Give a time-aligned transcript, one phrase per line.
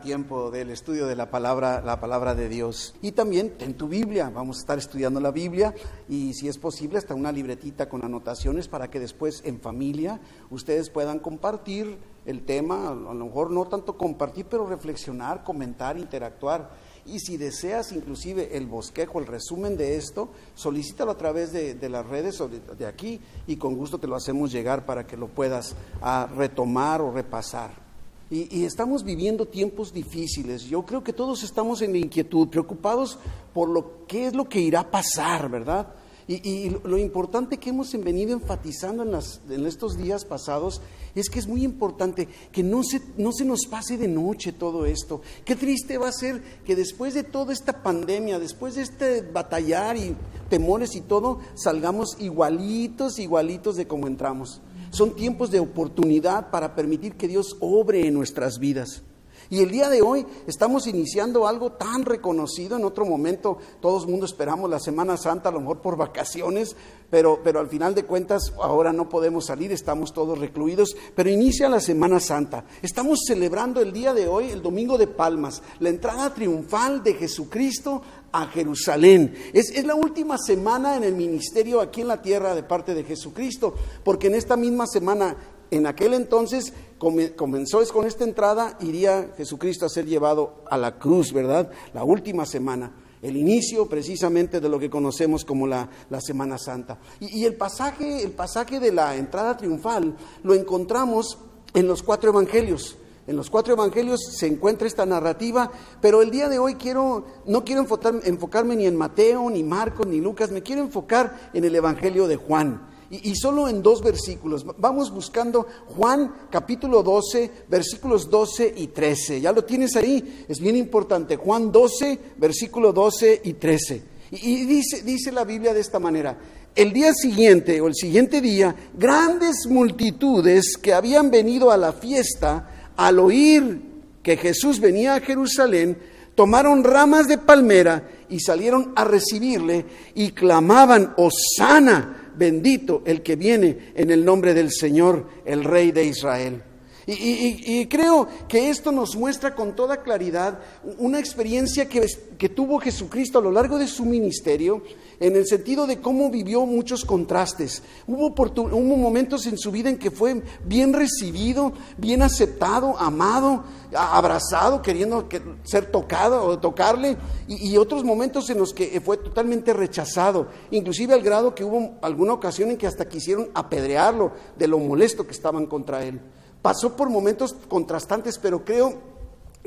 [0.00, 2.94] tiempo del estudio de la palabra, la palabra de Dios.
[3.02, 5.74] Y también en tu Biblia, vamos a estar estudiando la Biblia
[6.08, 10.90] y si es posible hasta una libretita con anotaciones para que después en familia ustedes
[10.90, 16.70] puedan compartir el tema, a lo mejor no tanto compartir, pero reflexionar, comentar, interactuar.
[17.06, 22.06] Y si deseas inclusive el bosquejo, el resumen de esto, solicítalo a través de, las
[22.06, 25.74] redes o de, aquí y con gusto te lo hacemos llegar para que lo puedas
[26.02, 27.89] ah, retomar o repasar.
[28.30, 30.62] Y, estamos viviendo tiempos difíciles.
[30.62, 33.18] Yo creo que todos estamos en inquietud, preocupados
[33.52, 35.88] por lo que es lo que irá a pasar, ¿verdad?
[36.28, 40.80] Y, lo importante que hemos venido enfatizando en, en, estos días pasados
[41.16, 44.86] es que es muy importante que no se, no se nos pase de noche todo
[44.86, 45.22] esto.
[45.44, 49.96] Qué triste va a ser que después de toda esta pandemia, después de este batallar
[49.96, 50.14] y
[50.48, 54.60] temores y todo, salgamos igualitos, igualitos de como entramos.
[54.90, 59.02] Son tiempos de oportunidad para permitir que Dios obre en nuestras vidas.
[59.50, 62.76] Y el día de hoy estamos iniciando algo tan reconocido.
[62.76, 66.76] En otro momento, todos el mundo esperamos la Semana Santa, a lo mejor por vacaciones,
[67.10, 70.96] pero, pero al final de cuentas ahora no podemos salir, estamos todos recluidos.
[71.16, 72.64] Pero inicia la Semana Santa.
[72.80, 78.02] Estamos celebrando el día de hoy, el Domingo de Palmas, la entrada triunfal de Jesucristo
[78.30, 79.34] a Jerusalén.
[79.52, 83.02] Es, es, la última semana en el ministerio aquí en la tierra de parte de
[83.02, 83.74] Jesucristo,
[84.04, 85.36] porque en esta misma semana,
[85.70, 90.98] en aquel entonces, comenzó es con esta entrada, iría Jesucristo a ser llevado a la
[90.98, 91.70] cruz, ¿verdad?
[91.94, 92.92] La última semana.
[93.22, 95.88] El inicio precisamente de lo que conocemos como la,
[96.20, 96.98] Semana Santa.
[97.20, 101.38] Y, y el, pasaje, el pasaje de la entrada triunfal lo encontramos
[101.74, 102.96] en los cuatro evangelios.
[103.26, 107.64] En los cuatro evangelios se encuentra esta narrativa, pero el día de hoy quiero, no
[107.64, 107.86] quiero
[108.24, 112.36] enfocarme ni en Mateo, ni Marcos, ni Lucas, me quiero enfocar en el evangelio de
[112.36, 112.89] Juan.
[113.10, 114.64] Y, solo en dos versículos.
[114.78, 115.66] Vamos buscando
[115.96, 119.40] Juan capítulo 12, versículos 12 y 13.
[119.40, 121.34] Ya lo tienes ahí, es bien importante.
[121.34, 124.02] Juan 12, versículo 12 y 13.
[124.30, 126.38] Y, dice, dice la Biblia de esta manera.
[126.76, 132.92] El día siguiente o el siguiente día, grandes multitudes que habían venido a la fiesta,
[132.96, 133.82] al oír
[134.22, 135.98] que Jesús venía a Jerusalén,
[136.36, 139.84] tomaron ramas de palmera y salieron a recibirle
[140.14, 146.04] y clamaban, Osana, bendito el que viene en el nombre del Señor, el Rey de
[146.04, 146.62] Israel.
[147.06, 150.60] Y, creo que esto nos muestra con toda claridad
[150.98, 154.82] una experiencia que, tuvo Jesucristo a lo largo de su ministerio
[155.18, 157.82] en el sentido de cómo vivió muchos contrastes.
[158.06, 164.82] Hubo, hubo momentos en su vida en que fue bien recibido, bien aceptado, amado, abrazado,
[164.82, 165.28] queriendo
[165.64, 167.16] ser tocado o tocarle,
[167.48, 172.32] y, otros momentos en los que fue totalmente rechazado, inclusive al grado que hubo alguna
[172.32, 176.20] ocasión en que hasta quisieron apedrearlo de lo molesto que estaban contra él.
[176.62, 179.10] Pasó por momentos contrastantes, pero creo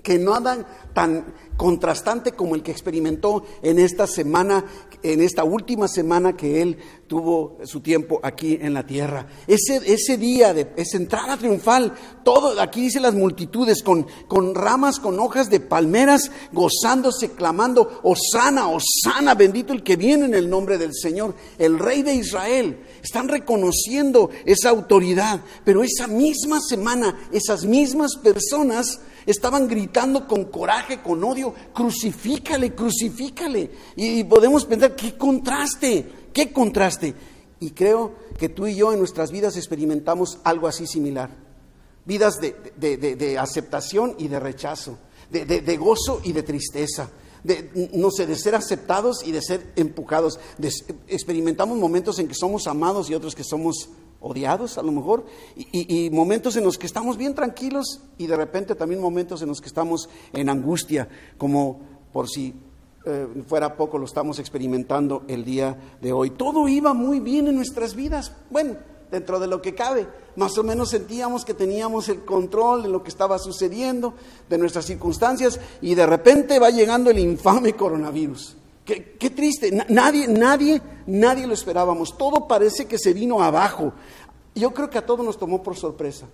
[0.04, 4.66] que nada tan contrastante como el que experimentó en esta semana,
[5.02, 6.78] en esta última semana que él
[7.08, 9.28] tuvo su tiempo aquí en la tierra.
[9.48, 11.94] Ese, ese día de esa entrada triunfal,
[12.24, 18.68] todo, aquí dice las multitudes, con, con ramas, con hojas de palmeras, gozándose, clamando, Osana,
[18.68, 22.80] Osana, bendito el que viene en el nombre del Señor, el Rey de Israel.
[23.04, 31.02] Están reconociendo esa autoridad, pero esa misma semana, esas mismas personas estaban gritando con coraje,
[31.02, 33.70] con odio, crucifícale, crucifícale.
[33.98, 37.14] Y, podemos pensar, qué contraste, qué contraste.
[37.60, 41.30] Y creo que tú y yo en nuestras vidas experimentamos algo así similar.
[42.06, 44.98] Vidas de, aceptación y de rechazo,
[45.30, 47.10] de, gozo y de tristeza.
[47.44, 50.40] De, no sé, de ser aceptados y de ser empujados.
[51.08, 53.90] experimentamos momentos en que somos amados y otros que somos
[54.24, 58.74] odiados a lo mejor, y, momentos en los que estamos bien tranquilos y de repente
[58.74, 61.82] también momentos en los que estamos en angustia, como
[62.14, 62.54] por si
[63.06, 66.30] eh, fuera poco lo estamos experimentando el día de hoy.
[66.32, 68.78] Todo iba muy bien en nuestras vidas, bueno,
[69.14, 73.04] dentro de lo que cabe, más o menos sentíamos que teníamos el control de lo
[73.04, 74.16] que estaba sucediendo,
[74.50, 78.58] de nuestras circunstancias, y de repente va llegando el infame coronavirus.
[78.84, 82.18] Qué, triste, nadie, nadie, nadie lo esperábamos.
[82.18, 83.94] Todo parece que se vino abajo.
[84.56, 86.28] Yo creo que a todos nos tomó por sorpresa.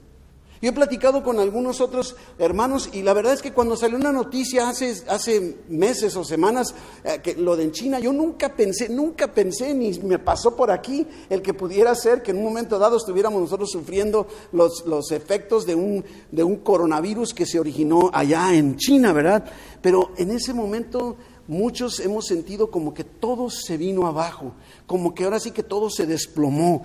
[0.61, 4.11] Yo he platicado con algunos otros hermanos y la verdad es que cuando salió una
[4.11, 6.75] noticia hace, meses o semanas,
[7.05, 10.69] eh, que lo de en China, yo nunca pensé, nunca pensé, ni me pasó por
[10.69, 15.11] aquí el que pudiera ser que en un momento dado estuviéramos nosotros sufriendo los, los
[15.11, 19.45] efectos de un, de un coronavirus que se originó allá en China, ¿verdad?
[19.81, 21.15] Pero en ese momento
[21.47, 24.53] muchos hemos sentido como que todo se vino abajo,
[24.85, 26.83] como que ahora sí que todo se desplomó.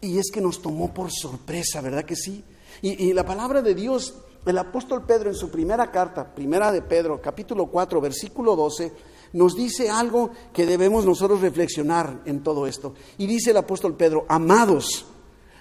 [0.00, 2.44] Y es que nos tomó por sorpresa, ¿verdad que sí?
[2.82, 4.14] Y, la palabra de Dios
[4.44, 8.92] El apóstol Pedro en su primera carta, primera de Pedro, capítulo 4, versículo 12,
[9.32, 12.94] nos dice algo que debemos nosotros reflexionar en todo esto.
[13.18, 15.06] Y dice el apóstol Pedro, amados,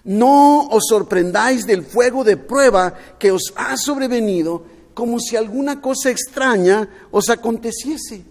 [0.03, 4.63] no os sorprendáis del fuego de prueba que os ha sobrevenido
[4.93, 8.23] como si alguna cosa extraña os aconteciese.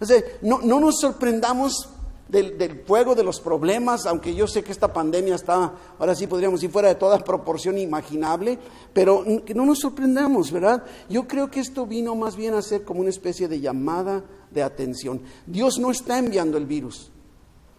[0.00, 1.88] O sea, no, no nos sorprendamos
[2.28, 6.62] del, fuego de los problemas, aunque yo sé que esta pandemia está, ahora sí podríamos
[6.62, 8.58] ir fuera de toda proporción imaginable,
[8.92, 10.84] pero que no nos sorprendamos, ¿verdad?
[11.08, 14.62] Yo creo que esto vino más bien a ser como una especie de llamada de
[14.62, 15.20] atención.
[15.46, 17.10] Dios no está enviando el virus,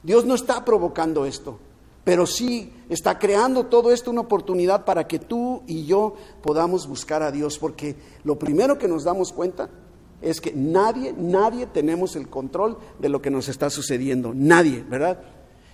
[0.04, 1.58] Dios no está provocando esto,
[2.04, 7.24] pero sí está creando todo esto una oportunidad para que tú y yo podamos buscar
[7.24, 9.70] a Dios, porque lo primero que nos damos cuenta
[10.25, 15.19] es que nadie, nadie tenemos el control de lo que nos está sucediendo, nadie, ¿verdad?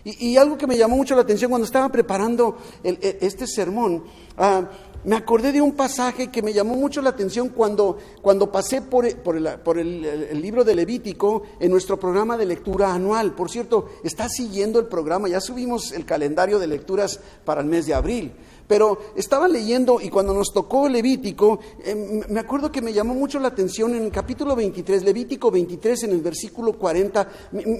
[0.03, 4.03] Y, algo que me llamó mucho la atención cuando estaba preparando e, este sermón,
[4.36, 4.68] ah,
[5.03, 9.06] me acordé de un pasaje que me llamó mucho la atención cuando, cuando pasé por,
[9.06, 13.33] el, libro de Levítico en nuestro programa de lectura anual.
[13.33, 17.86] Por cierto, está siguiendo el programa, ya subimos el calendario de lecturas para el mes
[17.86, 18.31] de abril.
[18.68, 23.38] Pero estaba leyendo y cuando nos tocó Levítico, em, me acuerdo que me llamó mucho
[23.38, 27.27] la atención en el capítulo 23, Levítico 23 en el versículo 40.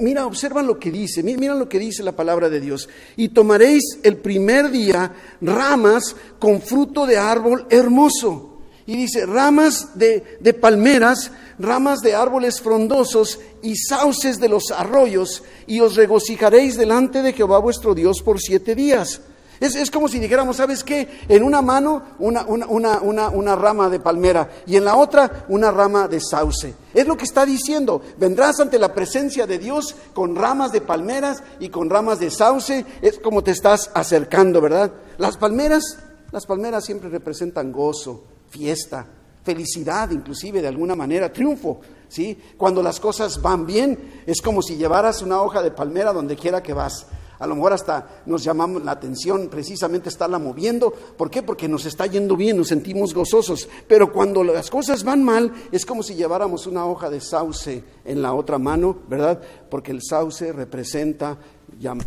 [0.02, 2.90] Mira, observa lo que dice, mira lo que dice la palabra de Dios.
[3.16, 8.50] Y tomaréis el primer día ramas con fruto de árbol hermoso.
[8.86, 15.44] Y dice, ramas de, de palmeras, ramas de árboles frondosos y sauces de los arroyos,
[15.68, 19.22] y os regocijaréis delante de Jehová vuestro Dios por siete días.
[19.62, 21.08] Es, como si dijéramos, ¿sabes qué?
[21.30, 26.20] En una mano una, una, rama de palmera y en la otra una rama de
[26.20, 26.74] sauce.
[26.96, 28.02] Es lo que está diciendo.
[28.18, 32.88] Vendrás ante la presencia de Dios con ramas de palmeras y con ramas de sauce.
[33.04, 34.94] Es como te estás acercando, ¿verdad?
[35.20, 36.00] Las palmeras,
[36.32, 39.08] las palmeras siempre representan gozo, fiesta,
[39.44, 41.82] felicidad, inclusive de alguna manera, triunfo.
[42.08, 42.38] ¿sí?
[42.58, 46.64] Cuando las cosas van bien, es como si llevaras una hoja de palmera donde quiera
[46.64, 47.08] que vas
[47.42, 50.92] a lo mejor hasta nos llamamos la atención precisamente estarla moviendo.
[50.92, 51.42] ¿Por qué?
[51.42, 53.68] Porque nos está yendo bien, nos sentimos gozosos.
[53.88, 58.22] Pero cuando las cosas van mal, es como si lleváramos una hoja de sauce en
[58.22, 59.42] la otra mano, ¿verdad?
[59.72, 61.40] Porque el sauce representa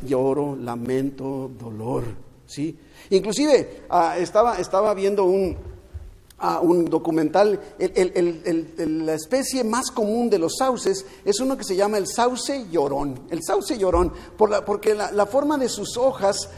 [0.07, 2.05] lloro, lamento, dolor,
[2.47, 2.77] ¿sí?
[3.11, 5.57] Inclusive ah, estaba, estaba viendo un,
[6.39, 11.97] a un documental, la especie más común de los sauces es uno que se llama
[11.97, 16.51] el sauce llorón, el sauce llorón, porque la, forma de sus hojas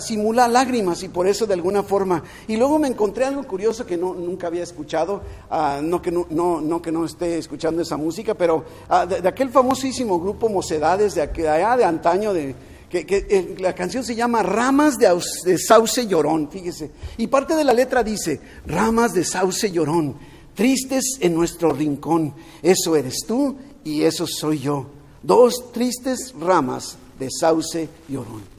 [0.00, 2.22] simula lágrimas y por eso de alguna forma.
[2.46, 5.20] Y luego me encontré algo curioso que no, nunca había escuchado,
[5.50, 10.20] ah, no, que no, que no esté escuchando esa música, pero ah, de, aquel famosísimo
[10.20, 12.54] grupo Mocedades de, de allá de antaño de
[12.88, 16.90] que, eh, la canción se llama Ramas de, Sauce Llorón, fíjese.
[17.18, 20.16] Y parte de la letra dice, Ramas de Sauce Llorón,
[20.54, 24.86] tristes en nuestro rincón, eso eres tú y eso soy yo.
[25.22, 28.57] Dos tristes ramas de Sauce Llorón.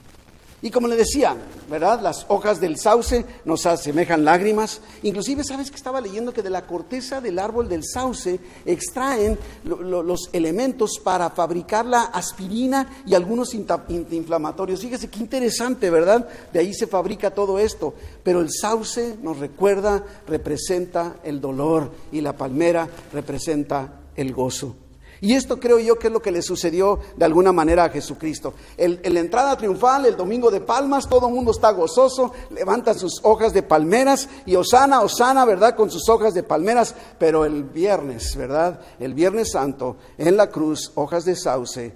[0.61, 1.37] Y como le decía,
[1.69, 2.01] ¿verdad?
[2.01, 4.81] Las hojas del sauce nos asemejan lágrimas.
[5.03, 10.29] Inclusive, ¿sabes que estaba leyendo que de la corteza del árbol del sauce extraen los
[10.33, 14.81] elementos para fabricar la aspirina y algunos inflamatorios?
[14.81, 16.27] Fíjese qué interesante, ¿verdad?
[16.51, 17.93] De ahí se fabrica todo esto.
[18.23, 24.75] Pero el sauce nos recuerda, representa el dolor y la palmera representa el gozo.
[25.21, 28.53] Y esto creo yo que es lo que le sucedió de alguna manera a Jesucristo.
[28.77, 33.19] en la entrada triunfal, el domingo de palmas, todo el mundo está gozoso, levanta sus
[33.23, 35.75] hojas de palmeras y Osana, Osana, ¿verdad?
[35.75, 36.95] Con sus hojas de palmeras.
[37.17, 38.79] Pero el viernes, ¿verdad?
[38.99, 41.93] El viernes santo, en la cruz, hojas de sauce,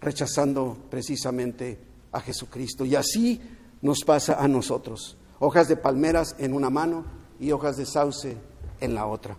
[0.00, 1.78] rechazando precisamente
[2.12, 2.84] a Jesucristo.
[2.84, 3.40] Y así
[3.82, 5.16] nos pasa a nosotros.
[5.40, 7.04] Hojas de palmeras en una mano
[7.40, 8.36] y hojas de sauce
[8.80, 9.36] en la otra.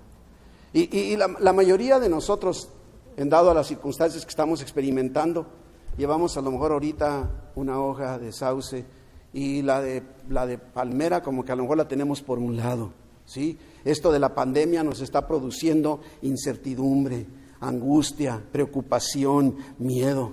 [0.72, 2.70] Y, la mayoría de nosotros
[3.20, 5.46] en dado a las circunstancias que estamos experimentando,
[5.98, 8.86] llevamos a lo mejor ahorita una hoja de sauce
[9.34, 12.56] y la de, la de palmera como que a lo mejor la tenemos por un
[12.56, 12.94] lado.
[13.26, 13.60] ¿sí?
[13.84, 17.28] Esto de la pandemia nos está produciendo incertidumbre,
[17.60, 20.32] angustia, preocupación, miedo.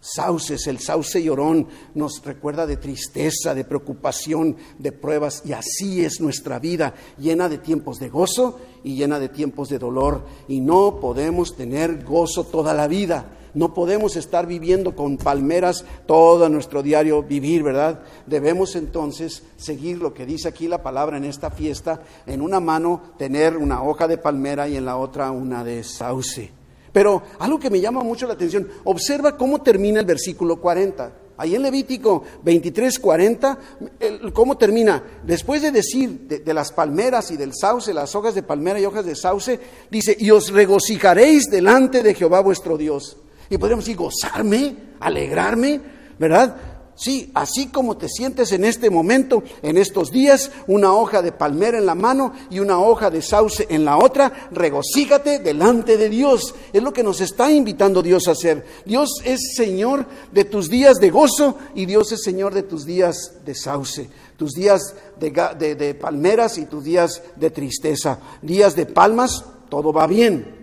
[0.00, 6.20] Sauces, el sauce llorón nos recuerda de tristeza, de preocupación, de pruebas, y así es
[6.20, 10.24] nuestra vida, llena de tiempos de gozo y llena de tiempos de dolor.
[10.46, 13.34] Y no podemos tener gozo toda la vida.
[13.54, 18.02] No podemos estar viviendo con palmeras todo nuestro diario vivir, ¿verdad?
[18.26, 23.02] Debemos entonces seguir lo que dice aquí la palabra en esta fiesta, en una mano
[23.18, 26.57] tener una hoja de palmera y en la otra una de sauce.
[26.92, 31.12] Pero algo que me llama mucho la atención, observa cómo termina el versículo 40.
[31.36, 33.58] Ahí en Levítico 23, 40,
[34.32, 35.04] ¿cómo termina?
[35.24, 38.84] Después de decir de, de, las palmeras y del sauce, las hojas de palmera y
[38.84, 43.18] hojas de sauce, dice, y os regocijaréis delante de Jehová vuestro Dios.
[43.50, 45.80] Y podríamos decir, gozarme, alegrarme,
[46.18, 46.56] ¿verdad?
[46.98, 51.78] Sí, así como te sientes en este momento, en estos días, una hoja de palmera
[51.78, 56.56] en la mano y una hoja de sauce en la otra, regocígate delante de Dios.
[56.72, 58.66] Es lo que nos está invitando Dios a hacer.
[58.84, 63.44] Dios es Señor de tus días de gozo y Dios es Señor de tus días
[63.44, 68.18] de sauce, tus días de, de palmeras y tus días de tristeza.
[68.42, 70.57] Días de palmas, todo va bien.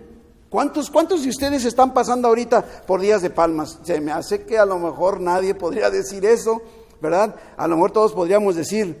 [0.48, 3.78] ¿Cuántos, ¿Cuántos de ustedes están pasando ahorita por días de palmas?
[3.82, 6.62] Se me hace que a lo mejor nadie podría decir eso,
[7.00, 7.34] ¿verdad?
[7.56, 8.96] A lo mejor todos podríamos decir,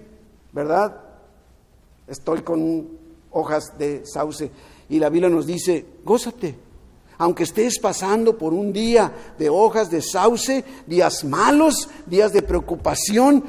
[0.52, 1.00] ¿verdad?
[2.08, 2.88] Estoy con
[3.30, 4.50] hojas de sauce.
[4.88, 6.56] Y la Biblia nos dice, gózate.
[7.18, 13.42] Aunque estés pasando por un día de hojas de sauce, días malos, días de preocupación,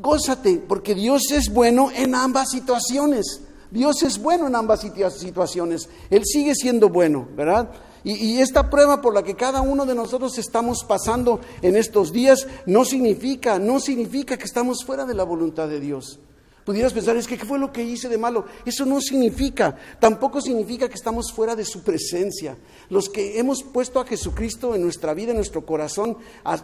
[0.00, 3.42] gózate, porque Dios es bueno en ambas situaciones.
[3.72, 5.88] Dios es bueno en ambas situaciones.
[6.10, 7.70] Él sigue siendo bueno, ¿verdad?
[8.04, 12.46] Y, esta prueba por la que cada uno de nosotros estamos pasando en estos días
[12.66, 16.18] no significa, no significa que estamos fuera de la voluntad de Dios.
[16.64, 18.44] Pudieras pensar, es que ¿qué fue lo que hice de malo?
[18.64, 22.56] Eso no significa, tampoco significa que estamos fuera de su presencia.
[22.88, 26.16] Los que hemos puesto a Jesucristo en nuestra vida, en nuestro corazón,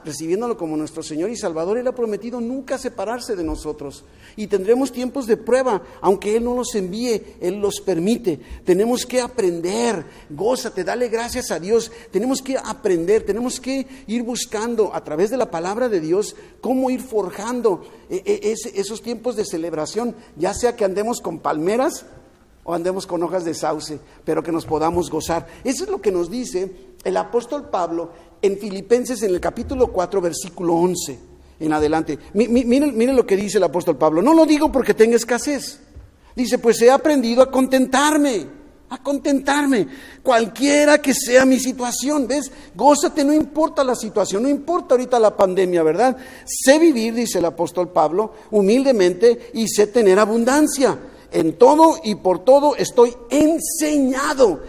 [0.05, 4.05] recibiéndolo como nuestro Señor y Salvador, Él ha prometido nunca separarse de nosotros.
[4.37, 8.39] Y tendremos tiempos de prueba, aunque Él no los envíe, Él los permite.
[8.65, 11.91] Tenemos que aprender, gózate, dale gracias a Dios.
[12.13, 16.91] Tenemos que aprender, tenemos que ir buscando a través de la palabra de Dios cómo
[16.91, 19.88] ir forjando e, e, esos tiempos de celebración,
[20.37, 22.05] ya sea que andemos con palmeras
[22.65, 25.47] o andemos con hojas de sauce, pero que nos podamos gozar.
[25.65, 26.71] Eso es lo que nos dice
[27.05, 28.11] el apóstol Pablo
[28.43, 31.19] en Filipenses en el capítulo 4, versículo 11
[31.61, 32.19] en adelante.
[32.35, 34.23] Miren, miren lo que dice el apóstol Pablo.
[34.23, 35.81] No lo digo porque tenga escasez.
[36.37, 38.58] Dice, pues he aprendido a contentarme
[38.91, 39.87] a contentarme,
[40.23, 42.51] cualquiera que sea mi situación, ¿ves?
[42.75, 46.17] Gózate, no importa la situación, no importa ahorita la pandemia, ¿verdad?
[46.45, 50.99] Sé vivir, dice el apóstol Pablo, humildemente y sé tener abundancia.
[51.31, 54.63] En todo y por todo estoy enseñado.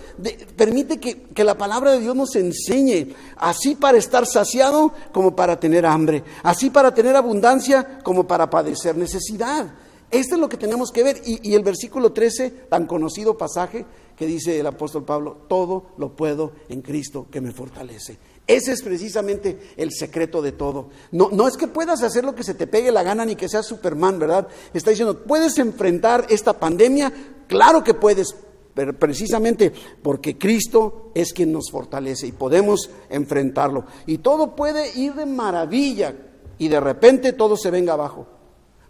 [0.58, 5.58] permite que, que la palabra de Dios nos enseñe, así para estar saciado como para
[5.58, 9.68] tener hambre, así para tener abundancia como para padecer necesidad.
[10.12, 11.22] Esto es lo que tenemos que ver.
[11.26, 13.86] Y, y, el versículo 13, tan conocido pasaje,
[14.20, 18.18] que dice el apóstol Pablo, todo lo puedo en Cristo que me fortalece.
[18.46, 20.90] Ese es precisamente el secreto de todo.
[21.14, 23.48] No, no es que puedas hacer lo que se te pegue la gana ni que
[23.48, 24.50] seas Superman, ¿verdad?
[24.74, 27.14] Está diciendo, ¿puedes enfrentar esta pandemia?
[27.48, 28.36] Claro que puedes,
[28.74, 29.72] pero precisamente
[30.04, 33.86] porque Cristo es quien nos fortalece y podemos enfrentarlo.
[34.06, 36.14] Y todo puede ir de maravilla
[36.58, 38.28] y de repente todo se venga abajo.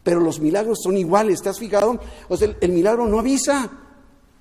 [0.01, 1.99] Pero los milagros son iguales, ¿te has fijado?
[2.29, 3.88] O sea, el milagro no avisa.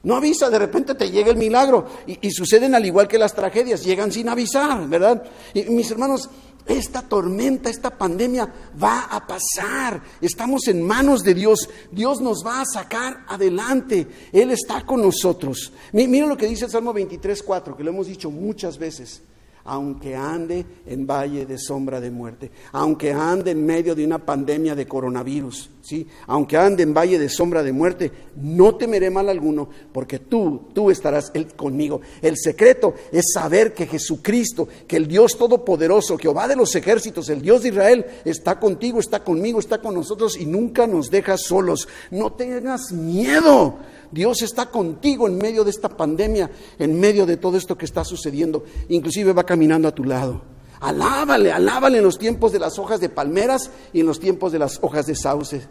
[0.08, 3.84] No avisa, de repente te llega el milagro y, suceden al igual que las tragedias,
[3.84, 5.22] llegan sin avisar, ¿verdad?
[5.52, 6.30] Y mis hermanos,
[6.64, 8.50] esta tormenta, esta pandemia
[8.82, 10.00] va a pasar.
[10.22, 11.68] Estamos en manos de Dios.
[11.92, 14.08] Dios nos va a sacar adelante.
[14.32, 15.74] Él está con nosotros.
[15.92, 19.20] Mira lo que dice el Salmo 23, 4, que lo hemos dicho muchas veces
[19.68, 24.74] aunque ande en valle de sombra de muerte, aunque ande en medio de una pandemia
[24.74, 26.06] de coronavirus, ¿sí?
[26.26, 30.90] aunque ande en valle de sombra de muerte, no temeré mal alguno, porque tú, tú
[30.90, 32.00] estarás conmigo.
[32.22, 37.42] El secreto es saber que Jesucristo, que el Dios Todopoderoso, Jehová de los ejércitos, el
[37.42, 41.88] Dios de Israel, está contigo, está conmigo, está con nosotros y nunca nos deja solos.
[42.10, 43.78] No tengas miedo.
[44.10, 48.04] Dios está contigo en medio de esta pandemia, en medio de todo esto que está
[48.04, 48.64] sucediendo.
[48.88, 50.42] Inclusive va caminando a tu lado.
[50.80, 54.60] Alábale, alábale en los tiempos de las hojas de palmeras y en los tiempos de
[54.60, 55.66] las hojas de sauce.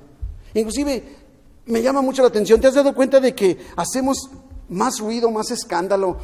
[0.54, 1.04] Inclusive
[1.66, 4.30] me llama mucho la atención, ¿te has dado cuenta de que hacemos
[4.70, 6.18] más ruido, más escándalo,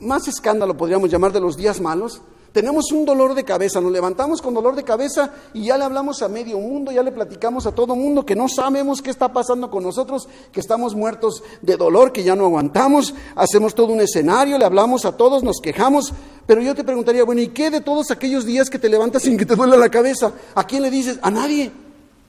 [0.00, 2.20] más escándalo podríamos llamar de los días malos?
[2.52, 6.22] Tenemos un dolor de cabeza, nos levantamos con dolor de cabeza y ya le hablamos
[6.22, 9.70] a medio mundo, ya le platicamos a todo mundo que no sabemos qué está pasando
[9.70, 14.56] con nosotros, que estamos muertos de dolor, que ya no aguantamos, hacemos todo un escenario,
[14.56, 16.12] le hablamos a todos, nos quejamos,
[16.46, 19.36] pero yo te preguntaría, bueno, ¿y qué de todos aquellos días que te levantas sin
[19.36, 20.32] que te duele la cabeza?
[20.54, 21.18] ¿A quién le dices?
[21.20, 21.70] A nadie,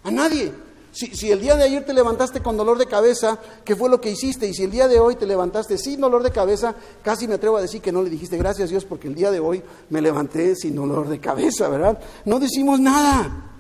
[0.04, 0.52] a nadie.
[0.92, 4.10] Si, el día de ayer te levantaste con dolor de cabeza, ¿qué fue lo que
[4.10, 4.48] hiciste?
[4.48, 7.58] Y si el día de hoy te levantaste sin dolor de cabeza, casi me atrevo
[7.58, 10.56] a decir que no le dijiste gracias Dios porque el día de hoy me levanté
[10.56, 12.00] sin dolor de cabeza, ¿verdad?
[12.26, 13.52] No decimos nada.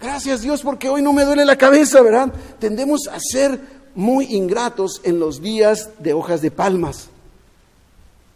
[0.00, 2.32] Gracias Dios porque hoy no me duele la cabeza, ¿verdad?
[2.58, 3.60] Tendemos a ser
[3.94, 7.08] muy ingratos en los días de hojas de palmas.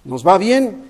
[0.05, 0.85] Nos va bien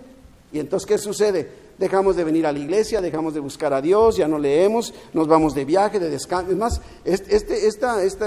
[0.52, 1.65] y entonces ¿qué sucede?
[1.78, 5.28] Dejamos de venir a la iglesia, dejamos de buscar a Dios, ya no leemos, nos
[5.28, 6.50] vamos de viaje, de descanso.
[6.52, 8.26] Es más, este, esta, esta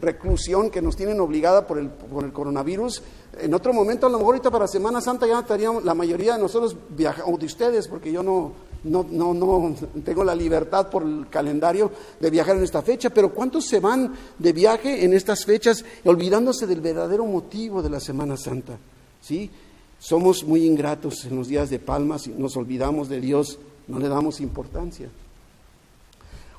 [0.00, 3.02] reclusión que nos tienen obligada por el, por el coronavirus,
[3.40, 6.40] en otro momento, a lo mejor ahorita para Semana Santa ya estaríamos, la mayoría de
[6.40, 8.52] nosotros viajamos, o de ustedes, porque yo no,
[8.84, 9.74] no, no, no
[10.04, 14.12] tengo la libertad por el calendario de viajar en esta fecha, pero ¿cuántos se van
[14.38, 18.78] de viaje en estas fechas olvidándose del verdadero motivo de la Semana Santa?
[19.20, 19.50] ¿Sí?
[19.98, 24.08] Somos muy ingratos en los días de palmas y nos olvidamos de Dios, no le
[24.08, 25.08] damos importancia.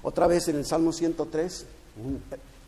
[0.02, 1.66] Otra vez en el Salmo 103,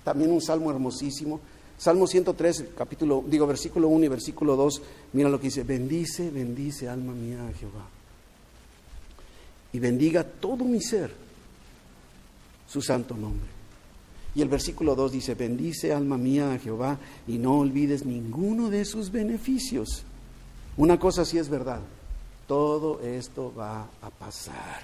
[0.03, 1.39] también un salmo hermosísimo.
[1.77, 4.81] Salmo 103, capítulo, digo, versículo 1 y versículo 2,
[5.13, 7.87] mira lo que dice, bendice, bendice alma mía a Jehová.
[9.73, 11.11] Y bendiga todo mi ser
[12.67, 13.49] su santo nombre.
[14.35, 18.85] Y el versículo 2 dice, bendice alma mía a Jehová y no olvides ninguno de
[18.85, 20.05] sus beneficios.
[20.77, 21.81] Una cosa sí es verdad,
[22.47, 24.83] todo esto va a pasar.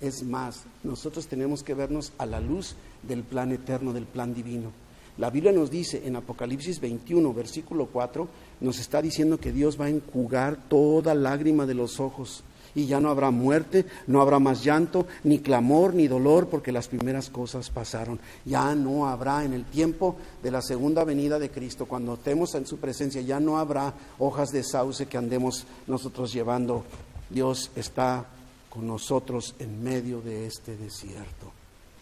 [0.00, 4.70] Es más, nosotros tenemos que vernos a la luz del plan eterno, del plan divino.
[5.16, 8.28] La Biblia nos dice en Apocalipsis 21, versículo 4,
[8.60, 12.44] nos está diciendo que Dios va a enjugar toda lágrima de los ojos
[12.74, 16.88] y ya no habrá muerte, no habrá más llanto, ni clamor, ni dolor, porque las
[16.88, 18.18] primeras cosas pasaron.
[18.44, 22.66] Ya no habrá en el tiempo de la segunda venida de Cristo, cuando estemos en
[22.66, 26.84] su presencia, ya no habrá hojas de sauce que andemos nosotros llevando.
[27.30, 28.26] Dios está
[28.68, 31.57] con nosotros en medio de este desierto.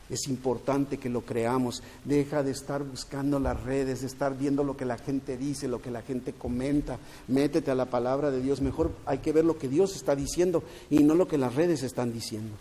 [0.09, 1.83] Es importante que lo creamos.
[2.05, 5.83] Deja de estar buscando las redes, de estar viendo lo que la gente dice, lo
[5.83, 6.99] que la gente comenta.
[7.29, 8.61] Métete a la palabra de Dios.
[8.61, 11.83] Mejor hay que ver lo que Dios está diciendo y no lo que las redes
[11.83, 12.55] están diciendo.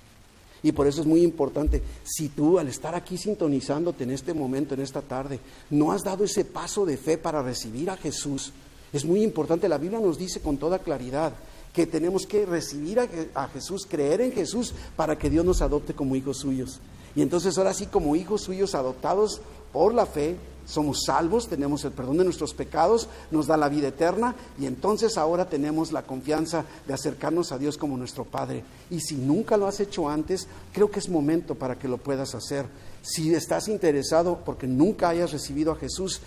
[0.63, 4.73] Y por eso es muy importante, si tú al estar aquí sintonizándote en este momento,
[4.73, 8.51] en esta tarde, no has dado ese paso de fe para recibir a Jesús,
[8.91, 9.67] es muy importante.
[9.67, 11.33] La Biblia nos dice con toda claridad
[11.73, 16.15] que tenemos que recibir a, Jesús, creer en Jesús para que Dios nos adopte como
[16.15, 16.79] hijos suyos.
[17.15, 19.41] Y entonces ahora sí, como hijos suyos adoptados
[19.71, 23.89] por la fe, somos salvos, tenemos el perdón de nuestros pecados, nos da la vida
[23.89, 28.63] eterna y entonces ahora tenemos la confianza de acercarnos a Dios como nuestro Padre.
[28.89, 32.33] Y si nunca lo has hecho antes, creo que es momento para que lo puedas
[32.33, 32.65] hacer.
[33.03, 36.21] Si estás interesado porque nunca hayas recibido a Jesús,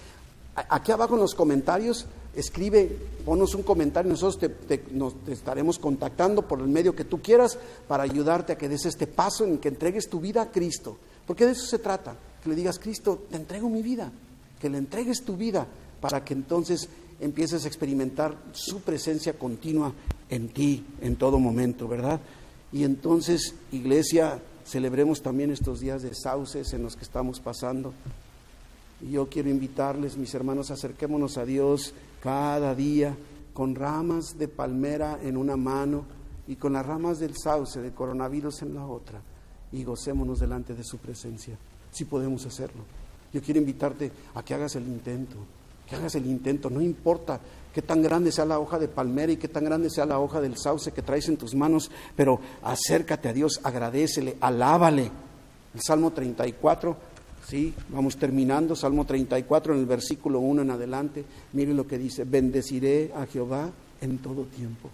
[0.55, 6.61] aquí abajo en los comentarios escribe, ponos un comentario, nosotros te, nos estaremos contactando por
[6.61, 10.09] el medio que tú quieras para ayudarte a que des este paso en que entregues
[10.09, 10.97] tu vida a Cristo.
[11.27, 14.11] Porque de eso se trata, que le digas, Cristo, te entrego mi vida,
[14.61, 15.67] que le entregues tu vida
[16.01, 16.89] para que entonces
[17.21, 19.93] empieces a experimentar su presencia continua
[20.31, 22.21] en ti en todo momento, ¿verdad?
[22.73, 27.93] Y entonces, iglesia, celebremos también estos días de sauces en los que estamos pasando.
[29.01, 33.17] Y yo quiero invitarles, mis hermanos, acerquémonos a Dios cada día
[33.53, 36.05] con ramas de palmera en una mano
[36.47, 39.21] y con las ramas del sauce, de coronavirus en la otra,
[39.73, 41.57] y gocémonos delante de su presencia.
[41.91, 42.83] Si podemos hacerlo.
[43.33, 45.37] Yo quiero invitarte a que hagas el intento,
[45.89, 47.41] que hagas el intento, no importa
[47.75, 50.41] qué tan grande sea la hoja de palmera y qué tan grande sea la hoja
[50.41, 55.11] del sauce que traes en tus manos, pero acércate a Dios, agradecele, alábale.
[55.75, 56.97] El Salmo 34
[57.47, 61.25] Sí, vamos terminando, Salmo 34 en el versículo 1 en adelante.
[61.53, 63.71] Mire lo que dice, bendeciré a Jehová
[64.01, 64.91] en todo tiempo.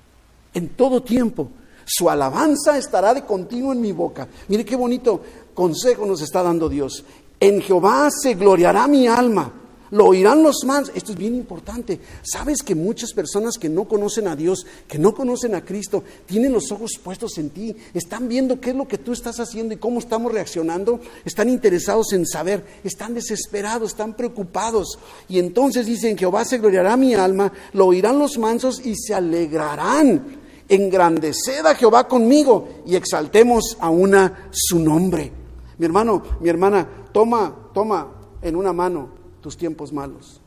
[0.53, 1.51] En todo tiempo.
[1.85, 4.29] Su alabanza estará de continuo en mi boca.
[4.49, 5.21] Mire qué bonito
[5.53, 7.05] consejo nos está dando Dios.
[7.41, 9.53] En Jehová se gloriará mi alma
[9.91, 10.91] lo oirán los más.
[10.95, 12.01] Esto es bien importante.
[12.23, 16.53] Sabes que muchas personas que no conocen a Dios, que no conocen a Cristo, tienen
[16.53, 19.79] los ojos puestos en ti, están viendo qué es lo que tú estás haciendo y
[19.79, 24.99] cómo estamos reaccionando, están interesados en saber, están desesperados, están preocupados.
[25.29, 30.43] Y entonces dicen, Jehová se gloriará mi alma, lo oirán los mansos y se alegrarán.
[30.67, 35.31] Engrandeced a Jehová conmigo y exaltemos a una su nombre.
[35.77, 40.41] Mi hermano, mi hermana, toma, toma en una mano tus tiempos malos,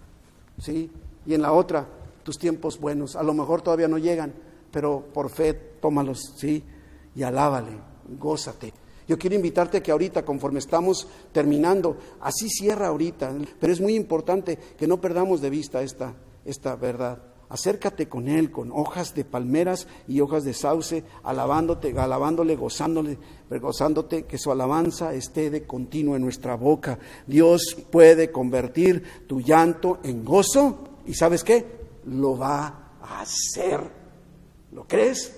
[0.58, 0.90] ¿sí?
[1.28, 1.88] Y en la otra,
[2.24, 3.16] tus tiempos buenos.
[3.16, 4.34] A lo mejor todavía no llegan,
[4.72, 6.64] pero por fe tómalos, ¿sí?
[7.16, 7.74] Y alábale,
[8.18, 8.74] gózate.
[9.08, 13.94] Yo quiero invitarte a que ahorita, conforme estamos terminando, así cierra ahorita, pero es muy
[13.94, 17.20] importante que no perdamos de vista esta, esta verdad.
[17.50, 23.18] Acércate con Él con hojas de palmeras y hojas de sauce, alabándote, alabándole, gozándole,
[23.50, 27.00] gozándote que su alabanza esté de continuo en nuestra boca.
[27.26, 31.66] Dios puede convertir tu llanto en gozo y ¿sabes qué?
[32.06, 33.80] Lo va a hacer.
[34.74, 35.34] ¿Lo crees?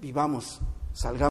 [0.00, 0.60] Vivamos,
[0.92, 1.26] salgamos.